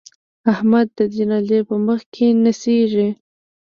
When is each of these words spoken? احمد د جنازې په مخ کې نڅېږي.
احمد 0.51 0.87
د 0.97 0.99
جنازې 1.15 1.59
په 1.69 1.75
مخ 1.85 2.01
کې 2.13 2.27
نڅېږي. 2.43 3.07